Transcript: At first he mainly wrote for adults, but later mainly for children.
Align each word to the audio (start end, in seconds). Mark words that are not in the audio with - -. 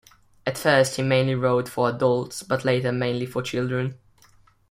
At 0.47 0.57
first 0.57 0.95
he 0.95 1.03
mainly 1.03 1.35
wrote 1.35 1.69
for 1.69 1.87
adults, 1.87 2.41
but 2.41 2.65
later 2.65 2.91
mainly 2.91 3.27
for 3.27 3.43
children. 3.43 3.99